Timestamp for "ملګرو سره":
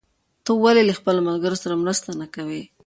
1.29-1.81